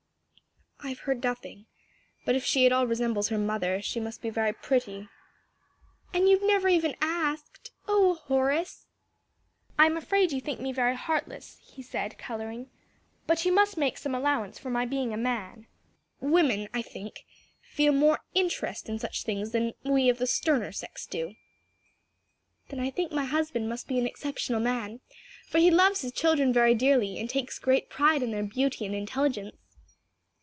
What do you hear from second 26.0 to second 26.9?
his children very